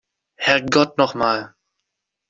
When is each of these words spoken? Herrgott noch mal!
Herrgott 0.37 0.97
noch 0.97 1.13
mal! 1.13 1.53